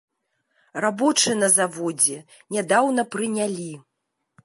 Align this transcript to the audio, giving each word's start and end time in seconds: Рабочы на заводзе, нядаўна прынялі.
Рабочы 0.85 1.35
на 1.43 1.51
заводзе, 1.57 2.17
нядаўна 2.57 3.09
прынялі. 3.17 3.73